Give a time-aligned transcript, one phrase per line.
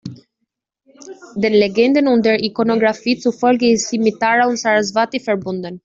[1.35, 5.79] Den Legenden und der Ikonographie zufolge ist sie mit Tara und Sarasvati verbunden.